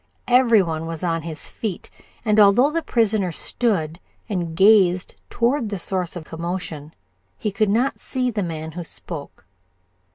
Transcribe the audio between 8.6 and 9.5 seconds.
who spoke.